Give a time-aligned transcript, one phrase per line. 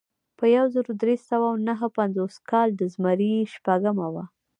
[0.37, 4.23] په یو زر درې سوه نهه پنځوس کال د زمري شپږمه وه.